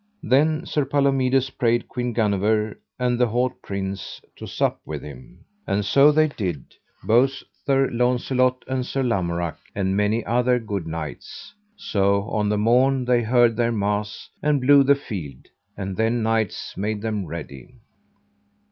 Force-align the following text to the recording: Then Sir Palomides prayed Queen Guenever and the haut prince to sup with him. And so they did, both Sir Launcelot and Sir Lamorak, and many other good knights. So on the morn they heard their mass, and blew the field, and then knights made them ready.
Then 0.23 0.65
Sir 0.65 0.83
Palomides 0.85 1.51
prayed 1.51 1.87
Queen 1.87 2.11
Guenever 2.11 2.79
and 2.97 3.19
the 3.19 3.27
haut 3.27 3.61
prince 3.61 4.19
to 4.35 4.47
sup 4.47 4.81
with 4.83 5.03
him. 5.03 5.45
And 5.67 5.85
so 5.85 6.11
they 6.11 6.27
did, 6.29 6.73
both 7.03 7.43
Sir 7.67 7.87
Launcelot 7.91 8.65
and 8.67 8.83
Sir 8.83 9.03
Lamorak, 9.03 9.59
and 9.75 9.95
many 9.95 10.25
other 10.25 10.57
good 10.57 10.87
knights. 10.87 11.53
So 11.75 12.23
on 12.31 12.49
the 12.49 12.57
morn 12.57 13.05
they 13.05 13.21
heard 13.21 13.55
their 13.55 13.71
mass, 13.71 14.27
and 14.41 14.59
blew 14.59 14.81
the 14.81 14.95
field, 14.95 15.45
and 15.77 15.95
then 15.95 16.23
knights 16.23 16.75
made 16.75 17.03
them 17.03 17.27
ready. 17.27 17.75